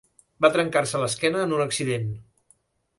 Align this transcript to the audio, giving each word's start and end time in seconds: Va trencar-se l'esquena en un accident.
Va 0.45 0.49
trencar-se 0.55 1.03
l'esquena 1.03 1.45
en 1.47 1.57
un 1.59 1.65
accident. 1.69 2.13